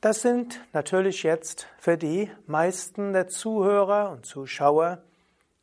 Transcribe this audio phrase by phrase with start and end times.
[0.00, 5.02] Das sind natürlich jetzt für die meisten der Zuhörer und Zuschauer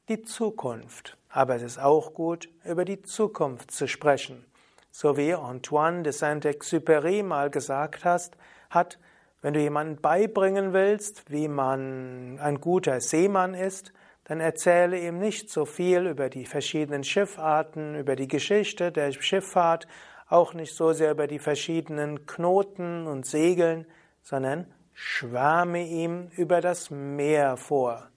[0.09, 1.17] die Zukunft.
[1.29, 4.45] Aber es ist auch gut, über die Zukunft zu sprechen.
[4.91, 8.99] So wie Antoine de Saint-Exupéry mal gesagt hat,
[9.41, 13.93] wenn du jemandem beibringen willst, wie man ein guter Seemann ist,
[14.25, 19.87] dann erzähle ihm nicht so viel über die verschiedenen Schiffarten, über die Geschichte der Schifffahrt,
[20.27, 23.85] auch nicht so sehr über die verschiedenen Knoten und Segeln,
[24.23, 28.09] sondern schwärme ihm über das Meer vor.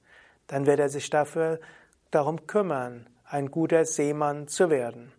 [0.47, 1.61] Dann wird er sich dafür
[2.11, 5.13] darum kümmern, ein guter Seemann zu werden.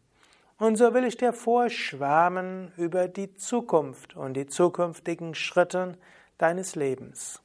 [0.57, 5.97] Und so will ich dir vorschwärmen über die Zukunft und die zukünftigen Schritte
[6.39, 7.43] deines Lebens.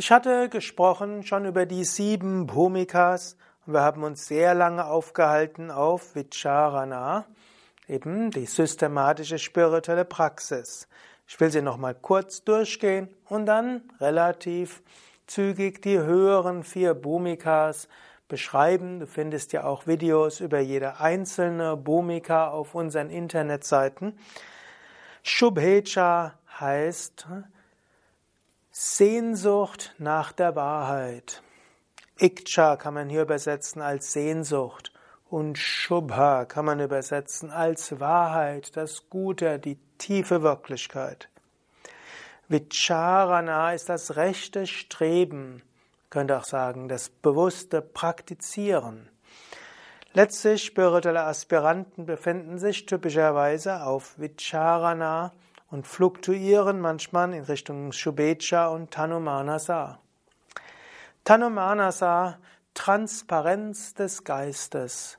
[0.00, 6.14] Ich hatte gesprochen schon über die sieben Bhumikas wir haben uns sehr lange aufgehalten auf
[6.14, 7.26] Vicharana,
[7.86, 10.88] eben die systematische spirituelle Praxis.
[11.28, 14.82] Ich will sie nochmal kurz durchgehen und dann relativ
[15.26, 17.86] zügig die höheren vier Bhumikas
[18.26, 19.00] beschreiben.
[19.00, 24.18] Du findest ja auch Videos über jede einzelne Bhumika auf unseren Internetseiten.
[25.22, 27.26] Shubhecha heißt
[28.82, 31.42] Sehnsucht nach der Wahrheit.
[32.18, 34.90] Ikcha kann man hier übersetzen als Sehnsucht
[35.28, 41.28] und Shubha kann man übersetzen als Wahrheit, das Gute, die tiefe Wirklichkeit.
[42.48, 45.60] Vicharana ist das rechte Streben,
[46.08, 49.10] könnte auch sagen, das bewusste Praktizieren.
[50.14, 55.34] Letztlich spirituelle Aspiranten befinden sich typischerweise auf Vicharana
[55.70, 60.00] und fluktuieren manchmal in Richtung Shubecha und Tanumanasa.
[61.24, 62.38] Tanumanasa,
[62.74, 65.18] Transparenz des Geistes,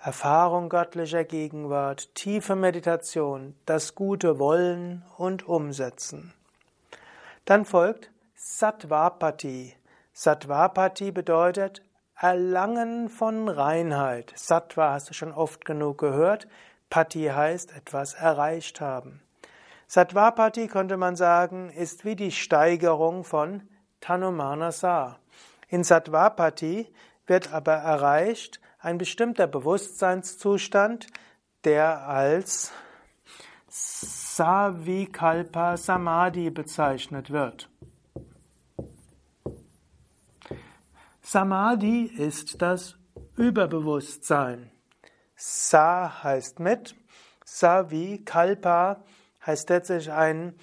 [0.00, 6.32] Erfahrung göttlicher Gegenwart, tiefe Meditation, das gute Wollen und Umsetzen.
[7.44, 9.74] Dann folgt Sattvapati.
[10.12, 11.82] Sattvapati bedeutet
[12.18, 14.32] Erlangen von Reinheit.
[14.36, 16.48] Sattva hast du schon oft genug gehört.
[16.88, 19.20] Pati heißt etwas erreicht haben.
[19.86, 23.62] Sattvapati könnte man sagen, ist wie die Steigerung von
[24.00, 25.18] Tanumanasa.
[25.68, 26.92] In Sattvapati
[27.26, 31.06] wird aber erreicht ein bestimmter Bewusstseinszustand,
[31.64, 32.72] der als
[33.68, 37.68] Savikalpa Samadhi bezeichnet wird.
[41.22, 42.96] Samadhi ist das
[43.36, 44.70] Überbewusstsein.
[45.34, 46.94] Sa heißt mit,
[47.44, 49.02] Savikalpa
[49.46, 50.54] heißt letztlich ein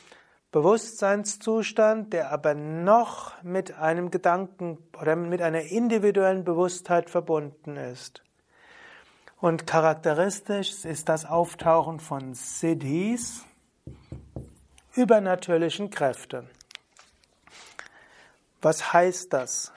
[0.52, 8.22] Bewusstseinszustand, der aber noch mit einem Gedanken oder mit einer individuellen Bewusstheit verbunden ist.
[9.40, 13.44] Und charakteristisch ist das Auftauchen von Siddhis,
[14.94, 16.48] übernatürlichen Kräften.
[18.62, 19.74] Was heißt das?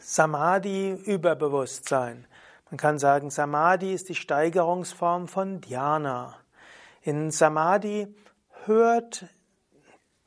[0.00, 2.26] Samadhi, Überbewusstsein.
[2.70, 6.41] Man kann sagen, Samadhi ist die Steigerungsform von Dhyana.
[7.04, 8.14] In Samadhi
[8.64, 9.26] hört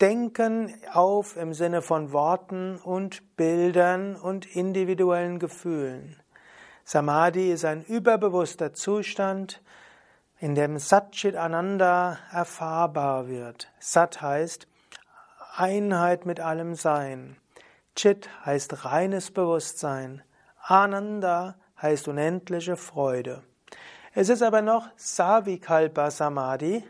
[0.01, 6.21] Denken auf im Sinne von Worten und Bildern und individuellen Gefühlen.
[6.83, 9.61] Samadhi ist ein überbewusster Zustand,
[10.37, 13.71] in dem Satchit Ananda erfahrbar wird.
[13.79, 14.67] Sat heißt
[15.55, 17.37] Einheit mit allem Sein.
[17.95, 20.23] Chit heißt reines Bewusstsein.
[20.59, 23.43] Ananda heißt unendliche Freude.
[24.17, 26.85] Es ist aber noch Savikalpa Samadhi,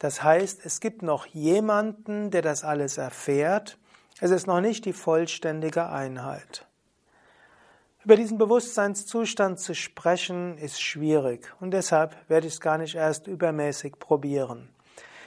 [0.00, 3.78] das heißt, es gibt noch jemanden, der das alles erfährt.
[4.20, 6.66] Es ist noch nicht die vollständige Einheit.
[8.04, 13.28] Über diesen Bewusstseinszustand zu sprechen ist schwierig und deshalb werde ich es gar nicht erst
[13.28, 14.68] übermäßig probieren.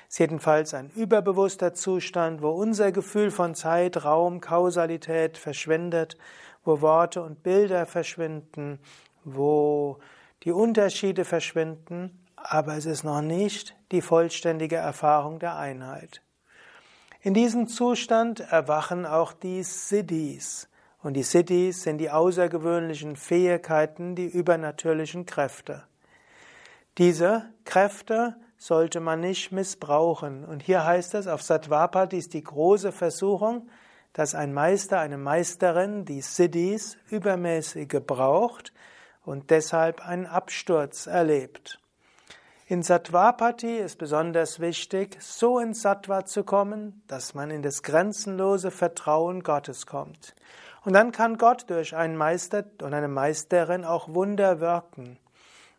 [0.10, 6.18] Es ist jedenfalls ein überbewusster Zustand, wo unser Gefühl von Zeit, Raum, Kausalität verschwindet,
[6.66, 8.80] wo Worte und Bilder verschwinden,
[9.24, 9.98] wo
[10.48, 16.22] die Unterschiede verschwinden, aber es ist noch nicht die vollständige Erfahrung der Einheit.
[17.20, 20.70] In diesem Zustand erwachen auch die Siddhis.
[21.04, 25.84] Und die Siddhis sind die außergewöhnlichen Fähigkeiten, die übernatürlichen Kräfte.
[26.98, 30.46] Diese Kräfte sollte man nicht missbrauchen.
[30.46, 33.68] Und hier heißt es, auf Sattvapati ist die große Versuchung,
[34.14, 38.72] dass ein Meister, eine Meisterin die Siddhis übermäßig gebraucht
[39.28, 41.80] und deshalb einen Absturz erlebt.
[42.68, 48.72] In Sattvapati ist besonders wichtig, so in Sattva zu kommen, dass man in das grenzenlose
[48.72, 50.34] Vertrauen Gottes kommt.
[50.86, 55.18] Und dann kann Gott durch einen Meister und eine Meisterin auch Wunder wirken.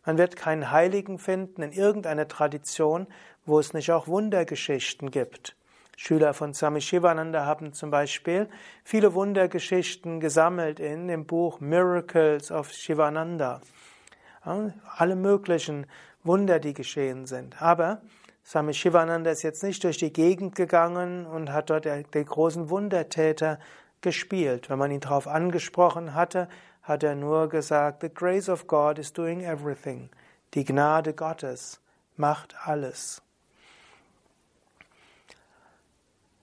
[0.05, 3.07] Man wird keinen Heiligen finden in irgendeiner Tradition,
[3.45, 5.55] wo es nicht auch Wundergeschichten gibt.
[6.01, 8.47] Schüler von Swami Shivananda haben zum Beispiel
[8.85, 13.59] viele Wundergeschichten gesammelt in dem Buch Miracles of Shivananda.
[14.95, 15.87] Alle möglichen
[16.23, 17.61] Wunder, die geschehen sind.
[17.61, 18.01] Aber
[18.45, 23.59] Swami Shivananda ist jetzt nicht durch die Gegend gegangen und hat dort den großen Wundertäter
[23.99, 24.69] gespielt.
[24.69, 26.47] Wenn man ihn darauf angesprochen hatte,
[26.81, 30.09] hat er nur gesagt, The grace of God is doing everything.
[30.53, 31.81] Die Gnade Gottes
[32.15, 33.21] macht alles.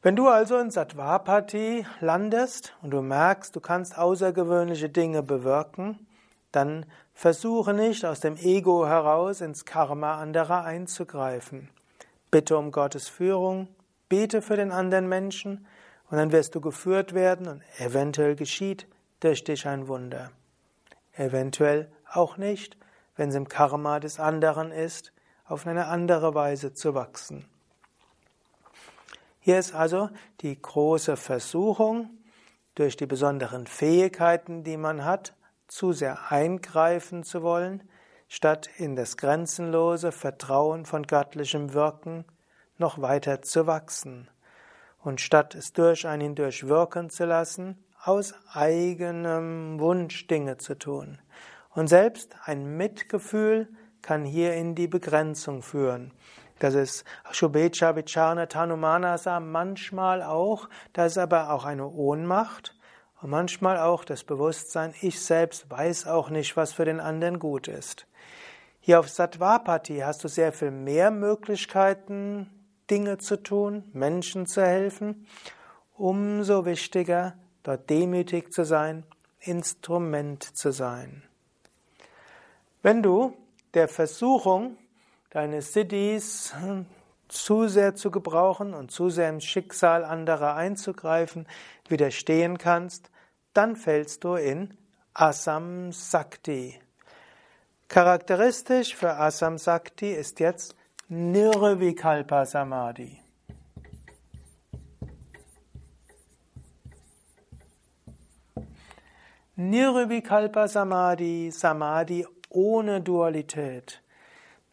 [0.07, 6.07] Wenn du also in Sattvapati landest und du merkst, du kannst außergewöhnliche Dinge bewirken,
[6.53, 11.71] dann versuche nicht aus dem Ego heraus ins Karma anderer einzugreifen.
[12.31, 13.67] Bitte um Gottes Führung,
[14.09, 15.67] bete für den anderen Menschen
[16.09, 18.87] und dann wirst du geführt werden und eventuell geschieht
[19.19, 20.31] durch dich ein Wunder.
[21.15, 22.77] Eventuell auch nicht,
[23.17, 25.13] wenn es im Karma des anderen ist,
[25.47, 27.49] auf eine andere Weise zu wachsen.
[29.47, 30.11] Hier ist also
[30.41, 32.11] die große Versuchung,
[32.75, 35.37] durch die besonderen Fähigkeiten, die man hat,
[35.69, 37.89] zu sehr eingreifen zu wollen,
[38.27, 42.25] statt in das grenzenlose Vertrauen von göttlichem Wirken
[42.77, 44.29] noch weiter zu wachsen.
[44.99, 51.21] Und statt es durch einen hindurch wirken zu lassen, aus eigenem Wunsch Dinge zu tun.
[51.71, 53.69] Und selbst ein Mitgefühl
[54.03, 56.13] kann hier in die Begrenzung führen.
[56.59, 62.75] Das ist Shubecha Vichana Tanumanasa manchmal auch, das ist aber auch eine Ohnmacht
[63.21, 67.69] und manchmal auch das Bewusstsein, ich selbst weiß auch nicht, was für den anderen gut
[67.69, 68.07] ist.
[68.81, 72.51] Hier auf Sattvapati hast du sehr viel mehr Möglichkeiten,
[72.91, 75.27] Dinge zu tun, Menschen zu helfen.
[75.97, 79.05] Umso wichtiger, dort demütig zu sein,
[79.41, 81.23] Instrument zu sein.
[82.83, 83.37] Wenn du
[83.75, 84.79] der Versuchung,
[85.37, 86.55] deine Siddhis
[87.29, 91.47] zu sehr zu gebrauchen und zu sehr im Schicksal anderer einzugreifen,
[91.91, 93.11] widerstehen kannst,
[93.53, 94.75] dann fällst du in
[95.13, 96.81] Asam Sakti.
[97.89, 100.75] Charakteristisch für Asam Sakti ist jetzt
[101.09, 103.21] Nirvikalpa Samadhi.
[109.57, 114.01] Nirvikalpa Samadhi, Samadhi ohne Dualität.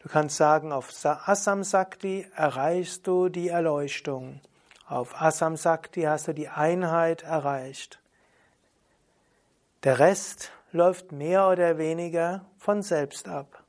[0.04, 4.42] Du kannst sagen, auf Asam Sakti erreichst du die Erleuchtung.
[4.86, 8.00] Auf Asam Sakti hast du die Einheit erreicht.
[9.82, 13.64] Der Rest läuft mehr oder weniger von selbst ab.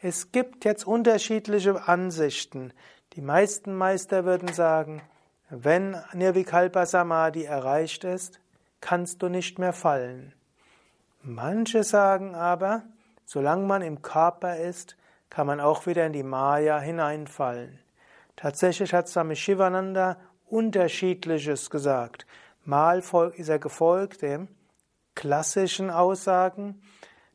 [0.00, 2.72] Es gibt jetzt unterschiedliche Ansichten.
[3.14, 5.02] Die meisten Meister würden sagen,
[5.50, 8.38] wenn Nirvikalpa Samadhi erreicht ist,
[8.80, 10.34] kannst du nicht mehr fallen.
[11.20, 12.84] Manche sagen aber,
[13.26, 14.94] solange man im Körper ist,
[15.30, 17.78] kann man auch wieder in die Maya hineinfallen.
[18.36, 20.16] Tatsächlich hat Swami Shivananda
[20.46, 22.26] unterschiedliches gesagt.
[22.64, 23.02] Mal
[23.36, 24.48] ist er gefolgt dem
[25.14, 26.80] klassischen Aussagen.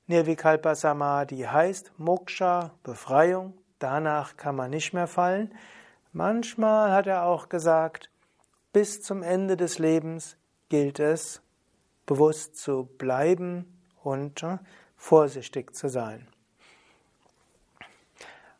[0.07, 5.53] Nirvikalpa Samadhi heißt Moksha, Befreiung, danach kann man nicht mehr fallen.
[6.13, 8.09] Manchmal hat er auch gesagt,
[8.71, 10.37] bis zum Ende des Lebens
[10.69, 11.41] gilt es,
[12.05, 13.65] bewusst zu bleiben
[14.01, 14.57] und äh,
[14.95, 16.27] vorsichtig zu sein.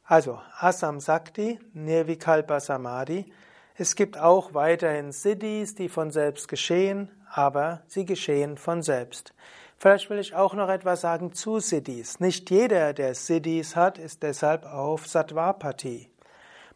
[0.05, 3.31] Also Asam Sakti, Nirvikalpa Samadhi.
[3.75, 9.33] Es gibt auch weiterhin Siddhis, die von selbst geschehen, aber sie geschehen von selbst.
[9.77, 12.19] Vielleicht will ich auch noch etwas sagen zu Siddhis.
[12.19, 16.09] Nicht jeder, der Siddhis hat, ist deshalb auf Sattvapati.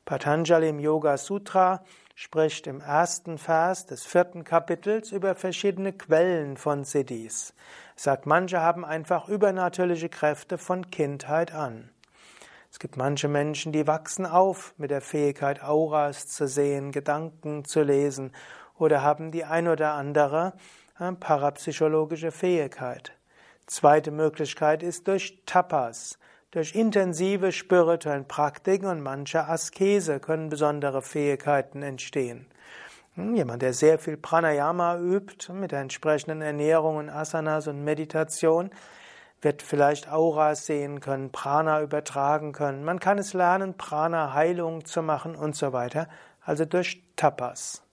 [0.05, 1.83] Patanjali im Yoga Sutra
[2.15, 7.53] spricht im ersten Vers des vierten Kapitels über verschiedene Quellen von Siddhis.
[7.97, 11.89] Sagt, manche haben einfach übernatürliche Kräfte von Kindheit an.
[12.77, 17.81] Es gibt manche Menschen, die wachsen auf mit der Fähigkeit, Auras zu sehen, Gedanken zu
[17.81, 18.31] lesen
[18.77, 20.53] oder haben die ein oder andere
[20.99, 23.13] äh, parapsychologische Fähigkeit.
[23.65, 26.19] Zweite Möglichkeit ist durch Tapas.
[26.51, 32.45] Durch intensive spirituelle Praktiken und manche Askese können besondere Fähigkeiten entstehen.
[33.15, 38.69] Hm, jemand, der sehr viel Pranayama übt, mit der entsprechenden Ernährung und Asanas und Meditation,
[39.41, 42.83] wird vielleicht Auras sehen können, Prana übertragen können.
[42.83, 46.07] Man kann es lernen, Prana-Heilung zu machen und so weiter,
[46.41, 47.83] also durch Tapas.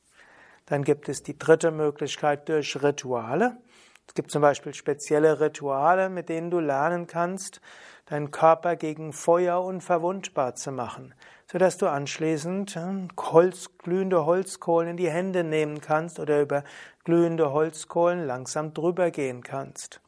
[0.67, 3.59] Dann gibt es die dritte Möglichkeit durch Rituale.
[4.07, 7.61] Es gibt zum Beispiel spezielle Rituale, mit denen du lernen kannst,
[8.07, 11.15] deinen Körper gegen Feuer unverwundbar zu machen,
[11.51, 12.79] sodass du anschließend
[13.19, 16.65] Holz, glühende Holzkohlen in die Hände nehmen kannst oder über
[17.05, 20.01] glühende Holzkohlen langsam drüber gehen kannst.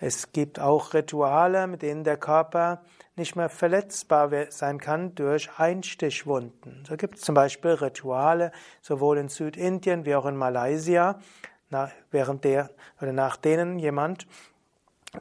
[0.00, 2.82] Es gibt auch Rituale, mit denen der Körper
[3.16, 6.84] nicht mehr verletzbar sein kann durch Einstichwunden.
[6.88, 8.50] So gibt es zum Beispiel Rituale,
[8.82, 11.18] sowohl in Südindien wie auch in Malaysia,
[12.10, 12.70] während der
[13.00, 14.26] oder nach denen jemand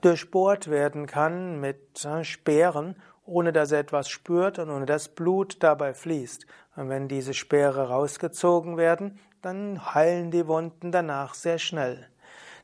[0.02, 5.62] durchbohrt werden kann mit äh, Speeren, ohne dass er etwas spürt und ohne dass Blut
[5.64, 6.46] dabei fließt.
[6.76, 12.10] Und wenn diese Speere rausgezogen werden, dann heilen die Wunden danach sehr schnell.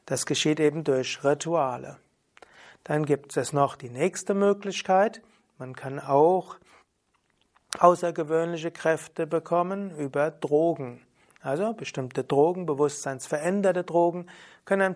[0.09, 1.97] Das geschieht eben durch Rituale.
[2.83, 5.21] Dann gibt es noch die nächste Möglichkeit.
[5.59, 6.55] Man kann auch
[7.77, 11.05] außergewöhnliche Kräfte bekommen über Drogen.
[11.41, 14.25] Also bestimmte Drogen, bewusstseinsveränderte Drogen,
[14.65, 14.95] können einem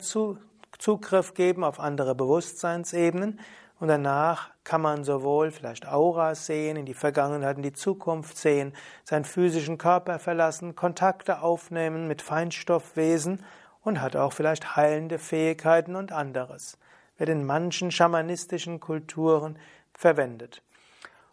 [0.79, 3.39] Zugriff geben auf andere Bewusstseinsebenen
[3.79, 8.74] und danach kann man sowohl vielleicht Auras sehen, in die Vergangenheit, in die Zukunft sehen,
[9.03, 13.43] seinen physischen Körper verlassen, Kontakte aufnehmen mit Feinstoffwesen
[13.84, 16.78] und hat auch vielleicht heilende Fähigkeiten und anderes.
[17.18, 19.60] Wird in manchen schamanistischen Kulturen
[19.94, 20.63] verwendet.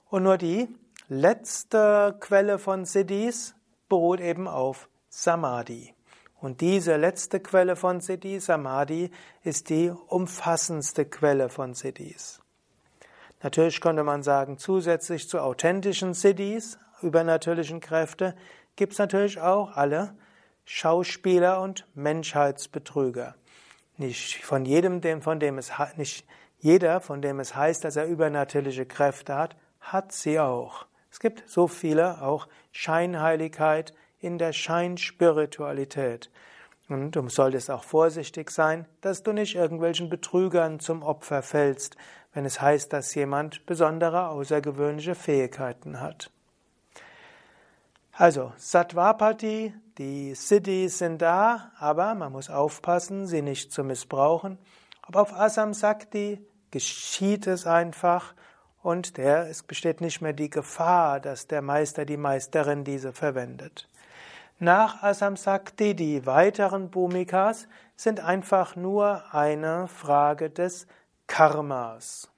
[0.08, 0.68] Und nur die
[1.08, 3.54] letzte Quelle von Siddhis
[3.88, 5.94] beruht eben auf Samadhi.
[6.40, 9.10] Und diese letzte Quelle von Siddhi, Samadhi,
[9.42, 12.40] ist die umfassendste Quelle von Siddhis.
[13.42, 18.34] Natürlich könnte man sagen, zusätzlich zu authentischen Siddhis, übernatürlichen Kräfte,
[18.76, 20.14] gibt es natürlich auch alle
[20.72, 23.34] Schauspieler und Menschheitsbetrüger.
[23.96, 26.24] Nicht von jedem, von dem es nicht
[26.60, 30.86] jeder, von dem es heißt, dass er übernatürliche Kräfte hat, hat sie auch.
[31.10, 36.30] Es gibt so viele auch Scheinheiligkeit in der Scheinspiritualität.
[36.88, 41.96] Und du solltest auch vorsichtig sein, dass du nicht irgendwelchen Betrügern zum Opfer fällst,
[42.32, 46.30] wenn es heißt, dass jemand besondere außergewöhnliche Fähigkeiten hat.
[48.12, 54.56] Also, Sattvapati, die Siddhis sind da, aber man muss aufpassen, sie nicht zu missbrauchen.
[55.02, 58.34] Aber auf Asam Sakti geschieht es einfach
[58.82, 63.90] und der, es besteht nicht mehr die Gefahr, dass der Meister, die Meisterin diese verwendet.
[64.58, 70.86] Nach Asam Sakti, die weiteren Bhumikas, sind einfach nur eine Frage des
[71.26, 72.30] Karmas.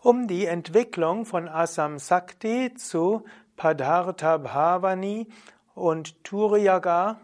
[0.00, 3.24] Um die Entwicklung von Asam Sakti zu
[3.56, 5.26] Padartha Bhavani
[5.74, 7.20] und Turiyaga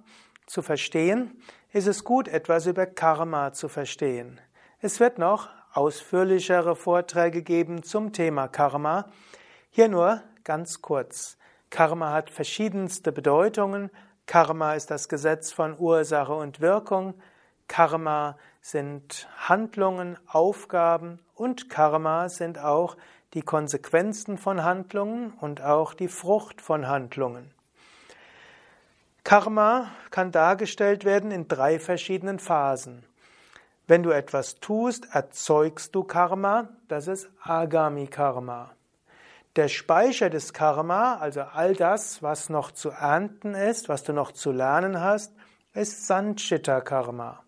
[0.47, 1.40] zu verstehen,
[1.73, 4.40] ist es gut, etwas über Karma zu verstehen.
[4.80, 9.07] Es wird noch ausführlichere Vorträge geben zum Thema Karma.
[9.71, 11.37] Hier nur ganz kurz.
[11.71, 13.90] Karma hat verschiedenste Bedeutungen.
[14.26, 17.14] Karma ist das Gesetz von Ursache und Wirkung.
[17.69, 22.97] Karma sind Handlungen, Aufgaben und Karma sind auch
[23.33, 27.54] die Konsequenzen von Handlungen und auch die Frucht von Handlungen.
[29.25, 33.05] Karma kann dargestellt werden in drei verschiedenen Phasen.
[33.87, 38.71] Wenn du etwas tust, erzeugst du Karma, das ist Agami Karma.
[39.57, 44.31] Der Speicher des Karma, also all das, was noch zu ernten ist, was du noch
[44.33, 45.35] zu lernen hast,
[45.75, 47.43] ist Sanchita Karma.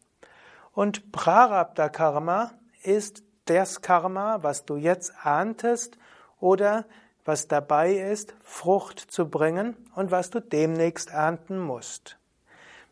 [0.72, 2.52] Und Prarabdha Karma
[2.82, 5.96] ist das Karma, was du jetzt erntest
[6.40, 6.86] oder
[7.24, 12.18] was dabei ist, Frucht zu bringen und was du demnächst ernten musst.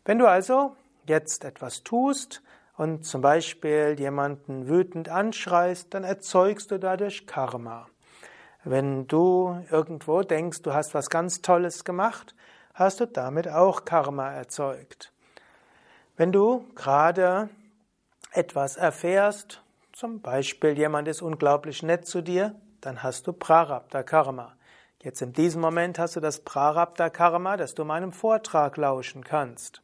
[0.05, 2.41] Wenn du also jetzt etwas tust
[2.77, 7.87] und zum Beispiel jemanden wütend anschreist, dann erzeugst du dadurch Karma.
[8.63, 12.35] Wenn du irgendwo denkst, du hast was ganz Tolles gemacht,
[12.73, 15.11] hast du damit auch Karma erzeugt.
[16.15, 17.49] Wenn du gerade
[18.31, 19.61] etwas erfährst,
[19.91, 24.53] zum Beispiel jemand ist unglaublich nett zu dir, dann hast du Prarabdha Karma.
[25.01, 29.81] Jetzt in diesem Moment hast du das Prarabdha Karma, dass du meinem Vortrag lauschen kannst.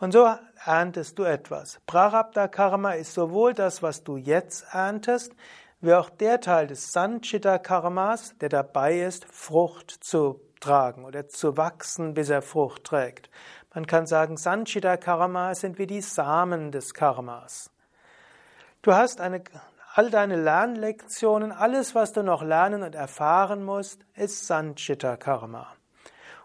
[0.00, 0.28] Und so
[0.64, 1.80] erntest du etwas.
[1.86, 5.34] Prarabdha Karma ist sowohl das, was du jetzt erntest,
[5.80, 11.56] wie auch der Teil des Sanchita Karmas, der dabei ist, Frucht zu tragen oder zu
[11.56, 13.30] wachsen, bis er Frucht trägt.
[13.74, 17.70] Man kann sagen, Sanchita Karma sind wie die Samen des Karmas.
[18.82, 19.42] Du hast eine,
[19.98, 25.74] all deine Lernlektionen, alles, was du noch lernen und erfahren musst, ist Sanchita Karma.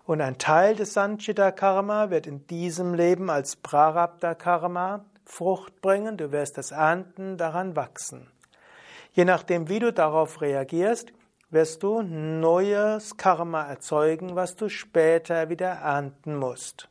[0.05, 6.17] Und ein Teil des Sanchita Karma wird in diesem Leben als Prarabdha Karma Frucht bringen.
[6.17, 8.31] Du wirst das ernten, daran wachsen.
[9.11, 11.13] Je nachdem, wie du darauf reagierst,
[11.51, 16.89] wirst du neues Karma erzeugen, was du später wieder ernten musst.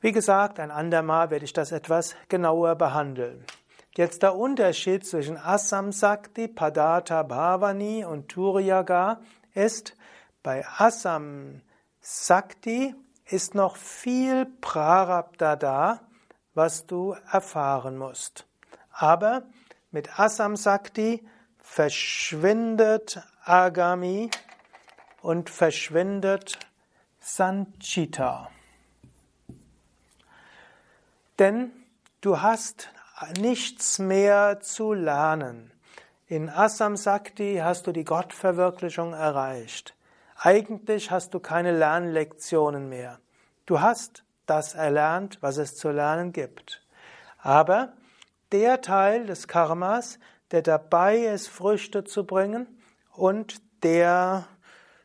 [0.00, 3.44] Wie gesagt, ein andermal werde ich das etwas genauer behandeln.
[3.96, 9.20] Jetzt der Unterschied zwischen Assam Sakti, Padata Bhavani und Turiyaga
[9.52, 9.96] ist,
[10.42, 11.60] bei Assam
[12.00, 12.94] Sakti
[13.26, 16.00] ist noch viel Prarabdha da,
[16.54, 18.46] was du erfahren musst.
[18.92, 19.42] Aber
[19.90, 21.26] mit Assam Sakti
[21.58, 24.30] verschwindet Agami
[25.20, 26.58] und verschwindet
[27.18, 28.50] Sanchita.
[31.40, 31.72] Denn
[32.20, 32.90] du hast
[33.38, 35.72] nichts mehr zu lernen.
[36.26, 39.94] In Assam Sakti hast du die Gottverwirklichung erreicht.
[40.36, 43.18] Eigentlich hast du keine Lernlektionen mehr.
[43.66, 46.82] Du hast das erlernt, was es zu lernen gibt.
[47.38, 47.92] Aber
[48.52, 50.18] der Teil des Karmas,
[50.50, 52.66] der dabei ist, Früchte zu bringen
[53.12, 54.46] und der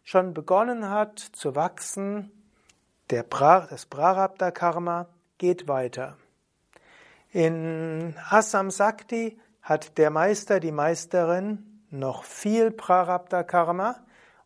[0.03, 2.31] schon begonnen hat zu wachsen,
[3.09, 5.07] der pra das Prarabdha Karma
[5.37, 6.17] geht weiter.
[7.35, 13.97] In Assam Sakti hat der Meister, die Meisterin noch viel Prarabdha Karma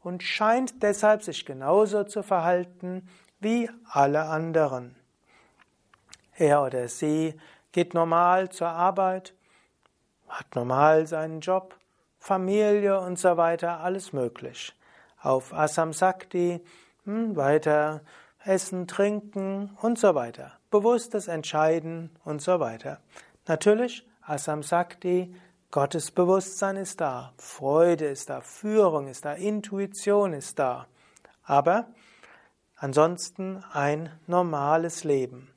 [0.01, 3.07] und scheint deshalb sich genauso zu verhalten
[3.39, 4.95] wie alle anderen.
[6.35, 7.39] Er oder sie
[7.73, 9.35] geht normal zur Arbeit,
[10.27, 11.77] hat normal seinen Job,
[12.17, 14.75] Familie und so weiter, alles möglich.
[15.21, 16.59] Auf Assam Sakti
[17.05, 18.01] hm, weiter
[18.43, 20.53] essen, trinken und so weiter.
[20.69, 22.99] Bewusstes Entscheiden und so weiter.
[23.47, 25.35] Natürlich, Assam Sakti,
[25.71, 30.87] Gottes Bewusstsein ist da, Freude ist da, Führung ist da, Intuition ist da.
[31.43, 31.87] Aber
[32.75, 35.51] ansonsten ein normales Leben.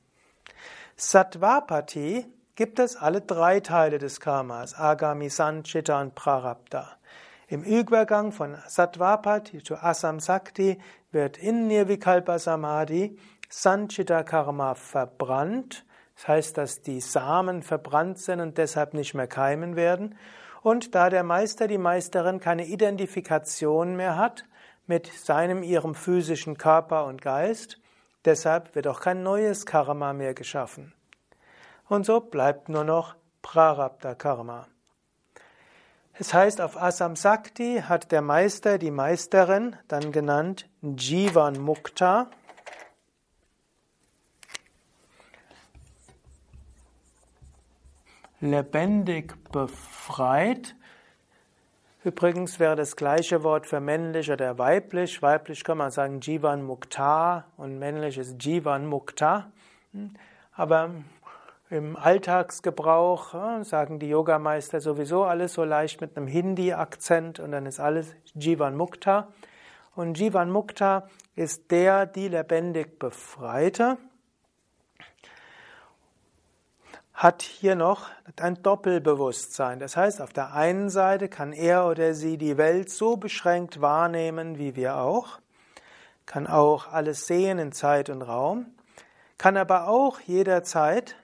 [0.95, 6.97] Sattvapati gibt es alle drei Teile des Karmas, Agami, Sanchita und Prarabdha.
[7.47, 10.79] Im Übergang von Sattvapati zu Assam Sakti
[11.11, 13.17] wird in Nirvikalpa Samadhi
[13.49, 15.85] Sanchita Karma verbrannt.
[16.15, 20.17] Das heißt, dass die Samen verbrannt sind und deshalb nicht mehr keimen werden.
[20.61, 24.45] Und da der Meister, die Meisterin keine Identifikation mehr hat
[24.87, 27.79] mit seinem, ihrem physischen Körper und Geist,
[28.25, 30.93] deshalb wird auch kein neues Karma mehr geschaffen.
[31.89, 34.67] Und so bleibt nur noch Prarabdha Karma.
[36.15, 42.29] Es heißt, auf Asam Sakti hat der Meister die Meisterin dann genannt Jivan Mukta.
[48.39, 50.75] Lebendig befreit.
[52.03, 55.21] Übrigens wäre das gleiche Wort für männlich oder weiblich.
[55.23, 59.51] Weiblich kann man sagen Jivan Mukta und männlich ist Jivan Mukta.
[60.51, 60.91] Aber
[61.69, 67.79] im Alltagsgebrauch sagen die Yogameister sowieso alles so leicht mit einem Hindi-Akzent und dann ist
[67.79, 69.29] alles Jivan Mukta.
[69.95, 73.97] Und Jivan Mukta ist der, die lebendig Befreite,
[77.13, 78.09] hat hier noch
[78.41, 79.79] ein Doppelbewusstsein.
[79.79, 84.57] Das heißt, auf der einen Seite kann er oder sie die Welt so beschränkt wahrnehmen
[84.57, 85.39] wie wir auch,
[86.25, 88.65] kann auch alles sehen in Zeit und Raum,
[89.37, 91.15] kann aber auch jederzeit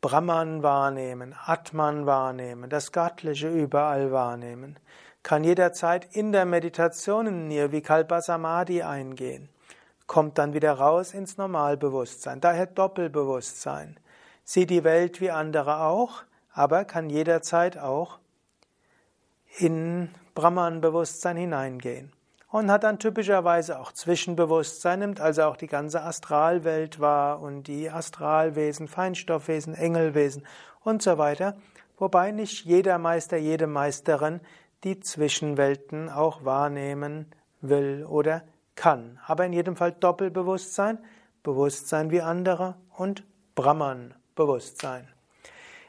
[0.00, 4.78] Brahman wahrnehmen, Atman wahrnehmen, das Göttliche überall wahrnehmen,
[5.22, 9.48] kann jederzeit in der Meditation in Nirvikalpa Samadhi eingehen,
[10.06, 13.98] kommt dann wieder raus ins Normalbewusstsein, daher Doppelbewusstsein,
[14.44, 18.18] sieht die Welt wie andere auch, aber kann jederzeit auch
[19.58, 22.12] in Brahman-Bewusstsein hineingehen
[22.50, 27.90] und hat dann typischerweise auch Zwischenbewusstsein, nimmt also auch die ganze Astralwelt wahr und die
[27.90, 30.46] Astralwesen, Feinstoffwesen, Engelwesen
[30.82, 31.56] und so weiter,
[31.98, 34.40] wobei nicht jeder Meister, jede Meisterin
[34.84, 37.26] die Zwischenwelten auch wahrnehmen
[37.60, 38.42] will oder
[38.76, 39.18] kann.
[39.26, 40.98] Aber in jedem Fall Doppelbewusstsein,
[41.42, 45.08] Bewusstsein wie andere und Brahman-Bewusstsein.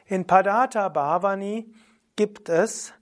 [0.06, 1.72] In Padata Bhavani
[2.16, 2.92] gibt es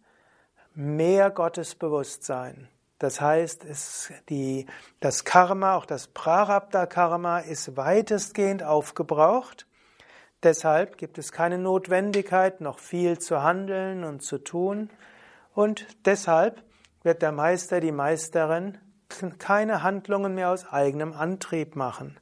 [0.74, 2.68] mehr Gottesbewusstsein.
[2.98, 4.66] Das heißt, es, die,
[5.00, 9.66] das Karma, auch das Prarabdha-Karma ist weitestgehend aufgebraucht.
[10.42, 14.90] Deshalb gibt es keine Notwendigkeit, noch viel zu handeln und zu tun.
[15.54, 16.62] Und deshalb
[17.02, 18.78] wird der Meister, die Meisterin
[19.38, 22.18] keine Handlungen mehr aus eigenem Antrieb machen.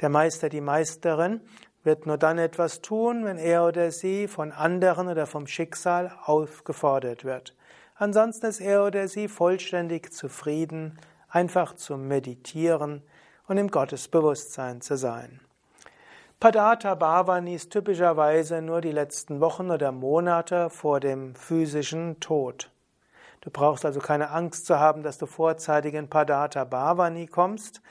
[0.00, 1.40] Der Meister, die Meisterin
[1.82, 7.24] wird nur dann etwas tun, wenn er oder sie von anderen oder vom Schicksal aufgefordert
[7.24, 7.54] wird.
[8.00, 13.02] Ansonsten ist er oder sie vollständig zufrieden einfach zu meditieren
[13.46, 15.40] und im Gottesbewusstsein zu sein.
[16.40, 22.70] Padata Bhavani ist typischerweise nur die letzten Wochen oder Monate vor dem physischen Tod.
[23.42, 27.82] Du brauchst also keine Angst zu haben, dass du vorzeitig in Padata Bhavani kommst.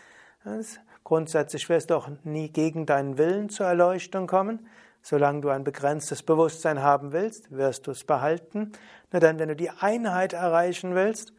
[1.04, 4.67] Grundsätzlich wirst du auch nie gegen deinen Willen zur Erleuchtung kommen.
[5.10, 8.74] Solange du ein begrenztes Bewusstsein haben willst, wirst du es behalten.
[9.12, 11.34] Nur dann, wenn du die Einheit erreichen willst,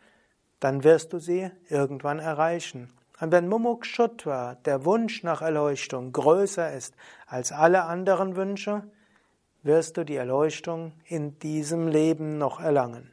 [0.58, 2.92] dann wirst du sie irgendwann erreichen.
[3.20, 6.96] Und wenn Mumukshutva, der Wunsch nach Erleuchtung, größer ist
[7.28, 8.82] als alle anderen Wünsche,
[9.62, 13.12] wirst du die Erleuchtung in diesem Leben noch erlangen.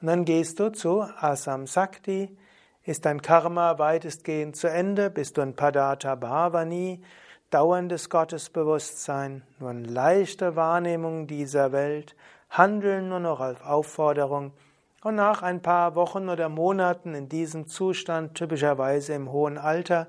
[0.00, 2.36] Und dann gehst du zu Asam Sakti,
[2.82, 7.00] ist dein Karma weitestgehend zu Ende, bist du in Padata Bhavani,
[7.54, 12.16] dauerndes Gottesbewusstsein, nur eine leichte Wahrnehmung dieser Welt,
[12.50, 14.52] Handeln nur noch auf Aufforderung,
[15.04, 20.08] und nach ein paar Wochen oder Monaten in diesem Zustand, typischerweise im hohen Alter,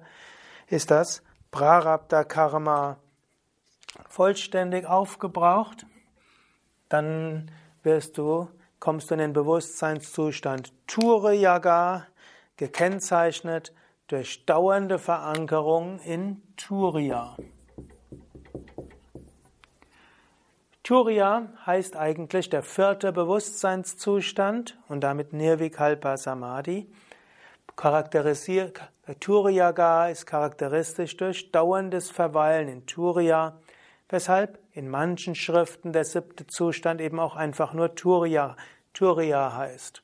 [0.66, 2.98] ist das Prarabdha Karma
[4.10, 5.86] vollständig aufgebraucht.
[6.90, 7.52] Dann
[7.84, 12.08] wirst du, kommst du in den Bewusstseinszustand Turiyaga,
[12.58, 13.72] gekennzeichnet
[14.08, 17.36] durch dauernde Verankerung in Turiya.
[20.84, 26.88] Turiya heißt eigentlich der vierte Bewusstseinszustand und damit Nirvikalpa Samadhi.
[29.20, 33.60] Turiyaga ist charakteristisch durch dauerndes Verweilen in Turiya,
[34.10, 38.56] weshalb in manchen Schriften der siebte Zustand eben auch einfach nur Turiya,
[38.94, 40.04] Turiya heißt.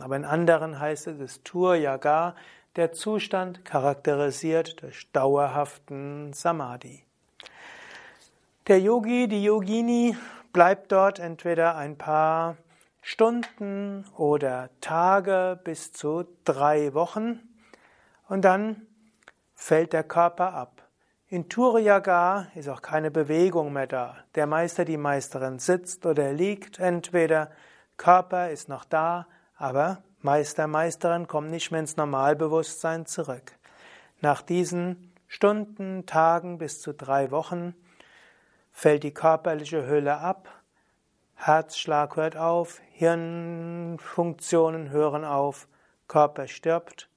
[0.00, 2.36] Aber in anderen heißt es, es Turiyaga,
[2.76, 7.04] der Zustand charakterisiert durch dauerhaften Samadhi.
[8.68, 10.16] Der Yogi, die Yogini
[10.52, 12.56] bleibt dort entweder ein paar
[13.00, 17.40] Stunden oder Tage bis zu drei Wochen
[18.28, 18.86] und dann
[19.54, 20.88] fällt der Körper ab.
[21.26, 24.18] In Turiyaga ist auch keine Bewegung mehr da.
[24.34, 27.50] Der Meister, die Meisterin sitzt oder liegt entweder,
[27.96, 33.52] Körper ist noch da, aber Meister, Meisterin kommt nicht mehr ins Normalbewusstsein zurück.
[34.20, 37.74] Nach diesen Stunden, Tagen bis zu drei Wochen
[38.70, 40.48] fällt die körperliche Hülle ab,
[41.34, 45.66] Herzschlag hört auf, Hirnfunktionen hören auf,
[46.06, 47.08] Körper stirbt.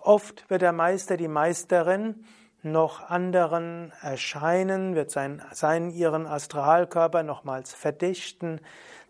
[0.00, 2.24] Oft wird der Meister, die Meisterin
[2.62, 8.60] noch anderen erscheinen, wird sein, seinen ihren Astralkörper nochmals verdichten.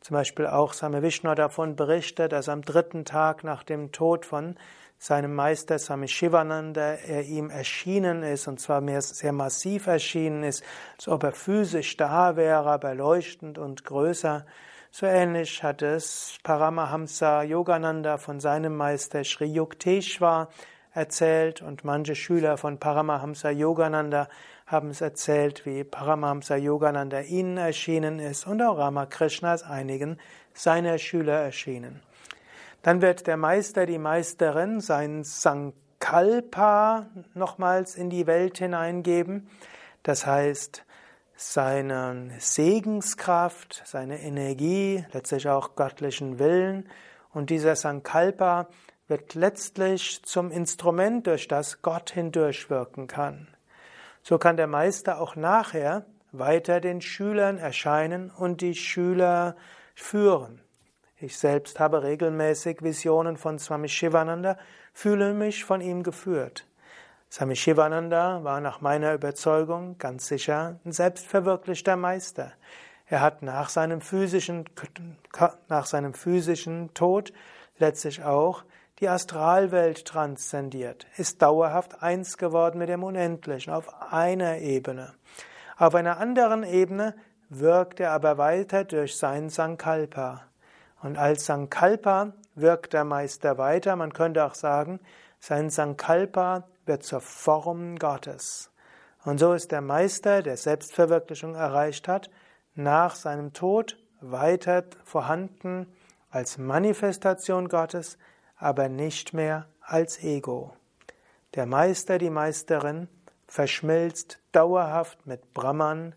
[0.00, 4.56] Zum Beispiel auch Same Vishnu davon berichtet, dass am dritten Tag nach dem Tod von
[4.98, 10.62] seinem Meister Swami Shivananda er ihm erschienen ist, und zwar mehr, sehr massiv erschienen ist,
[10.96, 14.46] als ob er physisch da wäre, aber leuchtend und größer.
[14.92, 20.48] So ähnlich hat es Paramahamsa Yogananda von seinem Meister Sri Yukteswar
[20.94, 24.28] erzählt und manche Schüler von Paramahamsa Yogananda
[24.66, 30.18] haben es erzählt, wie Paramahamsa Yogananda ihnen erschienen ist und auch Ramakrishna als einigen
[30.54, 32.02] seiner Schüler erschienen.
[32.82, 39.48] Dann wird der Meister, die Meisterin sein Sankalpa nochmals in die Welt hineingeben.
[40.02, 40.84] Das heißt,
[41.36, 46.88] seine Segenskraft, seine Energie, letztlich auch göttlichen Willen.
[47.32, 48.68] Und dieser Sankalpa
[49.12, 53.46] wird letztlich zum Instrument, durch das Gott hindurchwirken kann.
[54.22, 59.54] So kann der Meister auch nachher weiter den Schülern erscheinen und die Schüler
[59.94, 60.62] führen.
[61.18, 64.56] Ich selbst habe regelmäßig Visionen von Swami Shivananda,
[64.94, 66.66] fühle mich von ihm geführt.
[67.30, 72.52] Swami Shivananda war nach meiner Überzeugung ganz sicher ein selbstverwirklichter Meister.
[73.08, 74.64] Er hat nach seinem physischen,
[75.68, 77.34] nach seinem physischen Tod
[77.78, 78.64] letztlich auch
[79.02, 85.12] die Astralwelt transzendiert, ist dauerhaft eins geworden mit dem Unendlichen auf einer Ebene.
[85.76, 87.16] Auf einer anderen Ebene
[87.48, 90.42] wirkt er aber weiter durch sein Sankalpa.
[91.02, 93.96] Und als Sankalpa wirkt der Meister weiter.
[93.96, 95.00] Man könnte auch sagen,
[95.40, 98.70] sein Sankalpa wird zur Form Gottes.
[99.24, 102.30] Und so ist der Meister, der Selbstverwirklichung erreicht hat,
[102.76, 105.92] nach seinem Tod weiter vorhanden
[106.30, 108.16] als Manifestation Gottes,
[108.62, 110.74] aber nicht mehr als Ego.
[111.54, 113.08] Der Meister, die Meisterin
[113.46, 116.14] verschmilzt dauerhaft mit Brahman,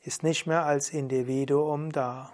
[0.00, 2.32] ist nicht mehr als Individuum da.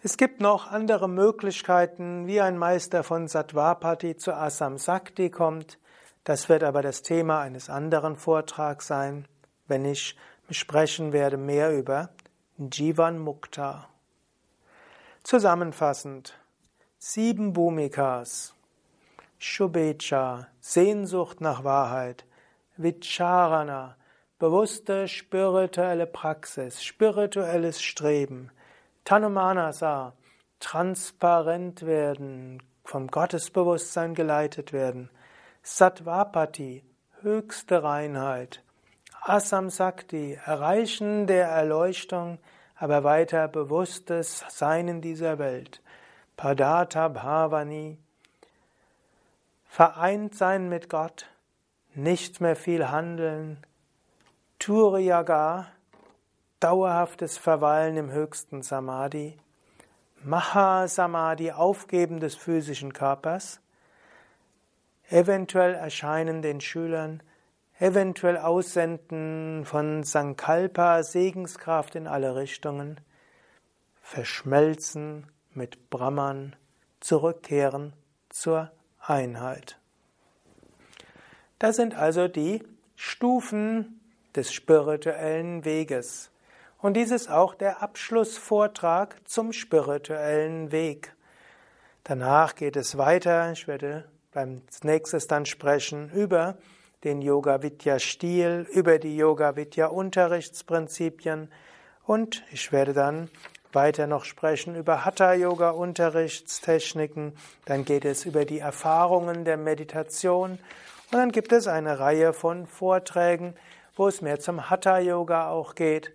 [0.00, 5.78] Es gibt noch andere Möglichkeiten, wie ein Meister von Sattvapati zu Asam Sakti kommt.
[6.22, 9.26] Das wird aber das Thema eines anderen Vortrags sein,
[9.66, 10.16] wenn ich
[10.50, 12.10] sprechen werde mehr über
[12.58, 13.88] Jivan Mukta.
[15.30, 16.38] Zusammenfassend,
[16.96, 18.54] sieben Bhumikas.
[19.36, 22.24] Shubecha, Sehnsucht nach Wahrheit.
[22.78, 23.98] Vicharana,
[24.38, 28.50] bewusste spirituelle Praxis, spirituelles Streben.
[29.04, 30.14] Tanumanasa,
[30.60, 35.10] transparent werden, vom Gottesbewusstsein geleitet werden.
[35.62, 36.82] Sattvapati,
[37.20, 38.62] höchste Reinheit.
[39.20, 42.38] Asam Sakti, Erreichen der Erleuchtung,
[42.78, 45.82] aber weiter bewusstes Sein in dieser Welt.
[46.36, 47.98] Padata Bhavani,
[49.66, 51.26] vereint sein mit Gott,
[51.94, 53.58] nicht mehr viel handeln,
[54.60, 55.66] Turiyaga,
[56.60, 59.36] dauerhaftes Verweilen im höchsten Samadhi,
[60.22, 63.60] Mahasamadhi, Aufgeben des physischen Körpers,
[65.10, 67.22] eventuell Erscheinen den Schülern,
[67.78, 73.00] eventuell Aussenden von Sankalpa, Segenskraft in alle Richtungen,
[74.00, 76.56] Verschmelzen mit Brahman,
[77.00, 77.92] zurückkehren
[78.28, 79.78] zur Einheit.
[81.58, 82.62] Das sind also die
[82.96, 84.00] Stufen
[84.34, 86.30] des spirituellen Weges.
[86.78, 91.14] Und dies ist auch der Abschlussvortrag zum spirituellen Weg.
[92.04, 93.52] Danach geht es weiter.
[93.52, 96.56] Ich werde beim nächstes dann sprechen über
[97.04, 101.50] den Yoga Vidya Stil, über die Yoga Vidya Unterrichtsprinzipien
[102.04, 103.30] und ich werde dann
[103.72, 107.34] weiter noch sprechen über Hatha Yoga Unterrichtstechniken,
[107.66, 112.66] dann geht es über die Erfahrungen der Meditation und dann gibt es eine Reihe von
[112.66, 113.54] Vorträgen,
[113.94, 116.12] wo es mehr zum Hatha Yoga auch geht,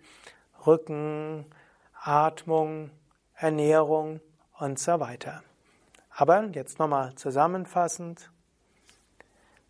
[0.66, 1.46] Rücken,
[2.02, 2.90] Atmung,
[3.36, 4.20] Ernährung
[4.60, 5.44] und so weiter.
[6.10, 8.30] Aber jetzt nochmal zusammenfassend.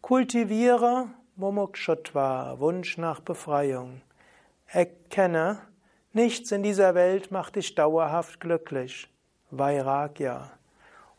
[0.03, 4.01] Kultiviere Momokshotva, Wunsch nach Befreiung.
[4.67, 5.61] Erkenne,
[6.11, 9.09] nichts in dieser Welt macht dich dauerhaft glücklich.
[9.49, 10.51] Vairagya.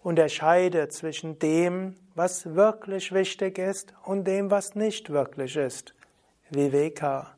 [0.02, 5.94] Unterscheide zwischen dem, was wirklich wichtig ist und dem, was nicht wirklich ist.
[6.50, 7.34] Viveka.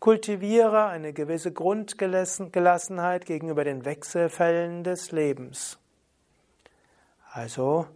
[0.00, 5.78] Kultiviere eine gewisse Grundgelassenheit gegenüber den Wechselfällen des Lebens.
[7.30, 7.86] Also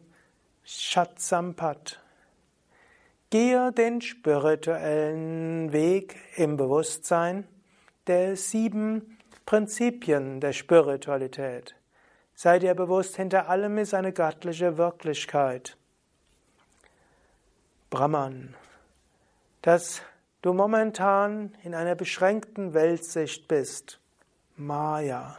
[0.62, 1.99] Shatsampat.
[3.30, 7.46] Gehe den spirituellen Weg im Bewusstsein
[8.08, 11.76] der sieben Prinzipien der Spiritualität.
[12.34, 15.76] Sei dir bewusst, hinter allem ist eine göttliche Wirklichkeit.
[17.88, 18.56] Brahman.
[19.62, 20.02] Dass
[20.42, 24.00] du momentan in einer beschränkten Weltsicht bist.
[24.56, 25.36] Maya.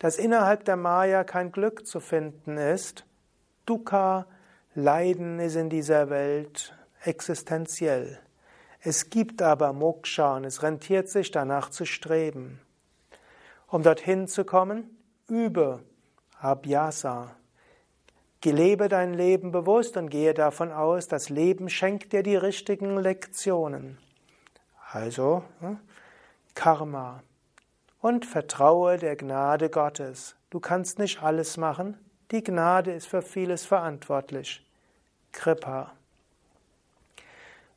[0.00, 3.04] Dass innerhalb der Maya kein Glück zu finden ist.
[3.64, 4.26] Dukkha,
[4.74, 8.18] Leiden ist in dieser Welt existenziell.
[8.80, 12.60] Es gibt aber Moksha und es rentiert sich danach zu streben.
[13.68, 14.96] Um dorthin zu kommen,
[15.28, 15.82] übe
[16.40, 17.36] Abhyasa.
[18.44, 23.98] Lebe dein Leben bewusst und gehe davon aus, das Leben schenkt dir die richtigen Lektionen.
[24.90, 25.78] Also hm,
[26.54, 27.22] Karma.
[28.00, 30.34] Und vertraue der Gnade Gottes.
[30.50, 31.96] Du kannst nicht alles machen.
[32.32, 34.66] Die Gnade ist für vieles verantwortlich.
[35.30, 35.92] Kripa.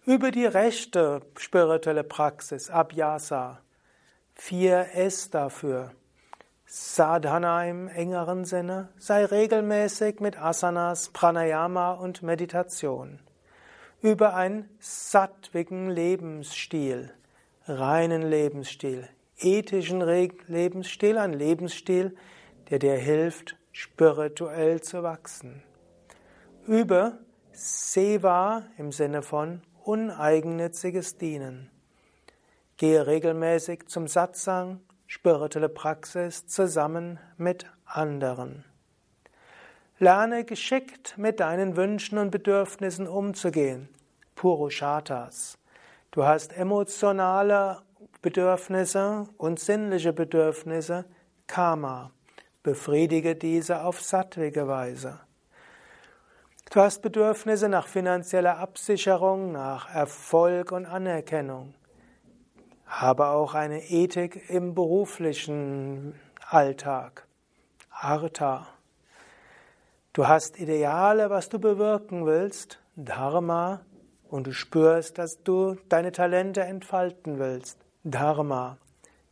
[0.06, 3.62] Über die rechte spirituelle Praxis, Abhyasa.
[4.36, 5.94] Vier S dafür.
[6.68, 13.20] Sadhana im engeren Sinne, sei regelmäßig mit Asanas, Pranayama und Meditation.
[14.00, 17.12] Über einen sattwigen Lebensstil,
[17.68, 22.16] reinen Lebensstil, ethischen Lebensstil, ein Lebensstil,
[22.70, 25.64] der dir hilft, spirituell zu wachsen.
[26.68, 27.18] Über
[27.54, 31.70] Seva im Sinne von uneigennütziges Dienen.
[32.78, 38.66] Gehe regelmäßig zum Satsang, spirituelle Praxis zusammen mit anderen.
[39.98, 43.88] Lerne geschickt mit deinen Wünschen und Bedürfnissen umzugehen.
[44.36, 45.58] Purushatas.
[46.12, 47.82] Du hast emotionale
[48.22, 51.06] Bedürfnisse und sinnliche Bedürfnisse,
[51.48, 52.12] Karma.
[52.64, 55.20] Befriedige diese auf sattwige Weise.
[56.76, 61.74] Du hast Bedürfnisse nach finanzieller Absicherung, nach Erfolg und Anerkennung.
[62.86, 67.28] Habe auch eine Ethik im beruflichen Alltag.
[67.90, 68.68] Artha.
[70.12, 73.80] Du hast Ideale, was du bewirken willst, Dharma,
[74.28, 78.80] und du spürst, dass du deine Talente entfalten willst, Dharma.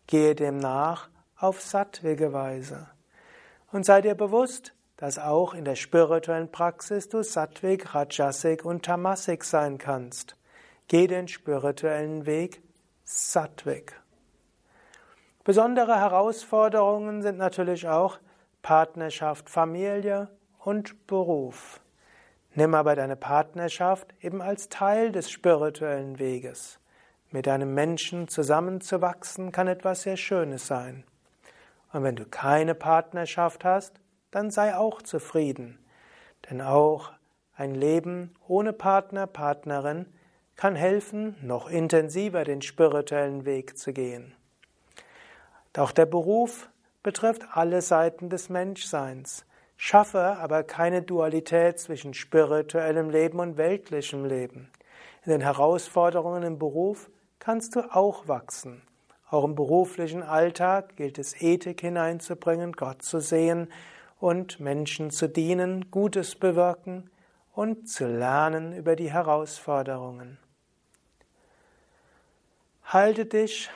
[0.08, 2.88] Gehe dem nach auf sattwige Weise.
[3.73, 4.73] Und sei dir bewusst,
[5.04, 10.38] dass auch in der spirituellen Praxis du Sattvik, Rajasik und Tamasik sein kannst.
[10.88, 12.62] Geh den spirituellen Weg
[13.04, 14.02] Sattvik.
[15.44, 18.18] Besondere Herausforderungen sind natürlich auch
[18.62, 21.82] Partnerschaft, Familie und Beruf.
[22.56, 26.80] Nimm aber deine Partnerschaft eben als Teil des spirituellen Weges.
[27.30, 31.04] Mit einem Menschen zusammenzuwachsen kann etwas sehr Schönes sein.
[31.92, 34.00] Und wenn du keine Partnerschaft hast,
[34.34, 35.78] dann sei auch zufrieden.
[36.50, 37.12] Denn auch
[37.56, 40.08] ein Leben ohne Partner, Partnerin
[40.56, 44.34] kann helfen, noch intensiver den spirituellen Weg zu gehen.
[45.78, 46.69] Auch der Beruf
[47.02, 49.46] betrifft alle Seiten des Menschseins.
[49.78, 54.69] Schaffe aber keine Dualität zwischen spirituellem Leben und weltlichem Leben.
[55.26, 58.82] In den Herausforderungen im Beruf kannst du auch wachsen.
[59.30, 63.67] Auch im beruflichen Alltag gilt es, Ethik hineinzubringen, Gott zu sehen
[64.24, 67.10] und Menschen zu dienen, Gutes bewirken
[67.52, 70.40] und zu lernen über die Herausforderungen.
[72.86, 73.70] Halte dich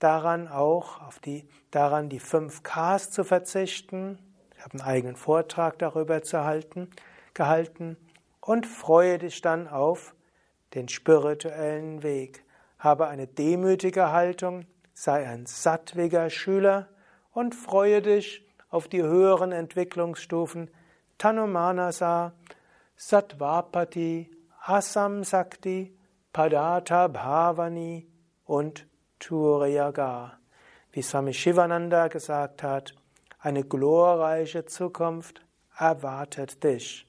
[0.00, 4.18] daran auch, auf die, daran die fünf Ks zu verzichten.
[4.54, 6.90] Ich habe einen eigenen Vortrag darüber zu halten,
[7.32, 7.96] gehalten
[8.42, 10.14] und freue dich dann auf
[10.74, 12.44] den spirituellen Weg.
[12.78, 16.90] Habe eine demütige Haltung, sei ein sattwiger Schüler
[17.32, 18.43] und freue dich
[18.74, 20.68] auf die höheren Entwicklungsstufen
[21.16, 22.32] Tanumanasa,
[22.96, 24.28] Sattvapati,
[24.66, 25.96] Asam Sakti,
[26.32, 28.08] Padata Bhavani
[28.44, 28.88] und
[29.20, 30.40] Turiyaga.
[30.90, 32.96] Wie Swami Shivananda gesagt hat,
[33.38, 35.46] eine glorreiche Zukunft
[35.78, 37.08] erwartet dich.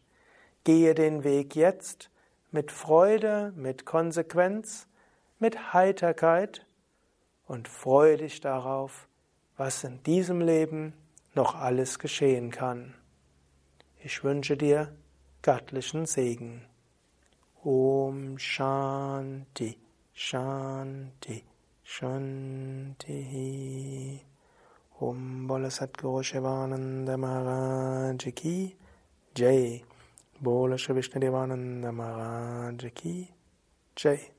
[0.66, 2.12] Gehe den Weg jetzt
[2.52, 4.88] mit Freude, mit Konsequenz,
[5.40, 6.64] mit Heiterkeit
[7.48, 9.08] und freue dich darauf,
[9.58, 10.94] was in diesem Leben
[11.36, 12.96] noch alles geschehen kann.
[13.98, 14.96] Ich wünsche dir
[15.42, 16.66] göttlichen Segen.
[17.64, 19.78] Om Shanti,
[20.14, 21.44] Shanti.
[21.84, 23.12] Shanti.
[25.00, 28.76] Om Bola Satguru Shivananda Maharaj Ki
[29.36, 29.84] Jai.
[30.40, 33.30] Bola Shri Vishnu Devananda Maharaj Ki
[33.96, 34.35] Jai.